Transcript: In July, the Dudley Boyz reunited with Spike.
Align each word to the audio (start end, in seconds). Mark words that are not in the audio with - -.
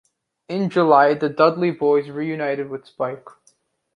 In 0.49 0.71
July, 0.71 1.13
the 1.13 1.29
Dudley 1.29 1.71
Boyz 1.71 2.11
reunited 2.11 2.69
with 2.71 2.87
Spike. 2.87 3.27